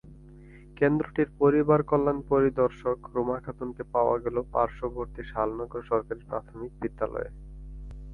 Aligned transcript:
কেন্দ্রটির 0.77 1.29
পরিবারকল্যাণ 1.39 2.17
পরিদর্শক 2.29 2.97
রুমা 3.13 3.37
খাতুনকে 3.39 3.83
পাওয়া 3.93 4.15
গেল 4.23 4.37
পার্শ্ববর্তী 4.53 5.21
শালনগর 5.31 5.81
সরকারি 5.83 6.21
প্রাথমিক 6.29 6.71
বিদ্যালয়ে। 6.81 7.29